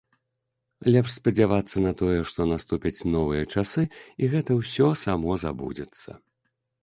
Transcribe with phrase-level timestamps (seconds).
[0.93, 3.83] Лепш спадзявацца на тое, што наступяць новыя часы,
[4.23, 6.09] і гэта ўсё само забудзецца.